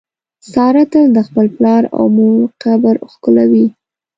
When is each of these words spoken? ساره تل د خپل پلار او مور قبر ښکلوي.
ساره 0.51 0.83
تل 0.91 1.05
د 1.13 1.19
خپل 1.27 1.47
پلار 1.55 1.83
او 1.97 2.05
مور 2.15 2.41
قبر 2.63 2.95
ښکلوي. 3.13 3.65